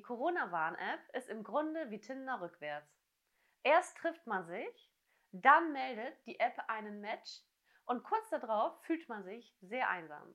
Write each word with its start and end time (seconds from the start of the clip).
Die 0.00 0.06
Corona-Warn-App 0.06 1.14
ist 1.14 1.28
im 1.28 1.44
Grunde 1.44 1.90
wie 1.90 2.00
Tinder 2.00 2.40
rückwärts. 2.40 2.90
Erst 3.62 3.98
trifft 3.98 4.26
man 4.26 4.46
sich, 4.46 4.90
dann 5.30 5.74
meldet 5.74 6.24
die 6.24 6.40
App 6.40 6.58
einen 6.68 7.02
Match 7.02 7.42
und 7.84 8.02
kurz 8.02 8.30
darauf 8.30 8.82
fühlt 8.84 9.06
man 9.10 9.24
sich 9.24 9.54
sehr 9.60 9.90
einsam. 9.90 10.34